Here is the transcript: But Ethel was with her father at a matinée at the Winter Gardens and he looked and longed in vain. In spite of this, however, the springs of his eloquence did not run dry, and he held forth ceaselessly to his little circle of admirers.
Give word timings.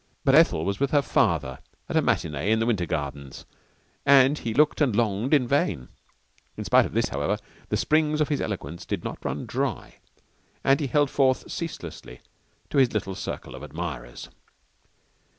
But 0.25 0.33
Ethel 0.33 0.65
was 0.65 0.79
with 0.79 0.89
her 0.89 1.03
father 1.03 1.59
at 1.87 1.95
a 1.95 2.01
matinée 2.01 2.51
at 2.53 2.59
the 2.59 2.65
Winter 2.65 2.87
Gardens 2.87 3.45
and 4.03 4.39
he 4.39 4.51
looked 4.51 4.81
and 4.81 4.95
longed 4.95 5.31
in 5.31 5.47
vain. 5.47 5.89
In 6.57 6.63
spite 6.63 6.87
of 6.87 6.93
this, 6.93 7.09
however, 7.09 7.37
the 7.69 7.77
springs 7.77 8.19
of 8.19 8.29
his 8.29 8.41
eloquence 8.41 8.83
did 8.83 9.03
not 9.03 9.23
run 9.23 9.45
dry, 9.45 9.97
and 10.63 10.79
he 10.79 10.87
held 10.87 11.11
forth 11.11 11.51
ceaselessly 11.51 12.19
to 12.71 12.79
his 12.79 12.93
little 12.93 13.13
circle 13.13 13.53
of 13.53 13.61
admirers. 13.61 14.29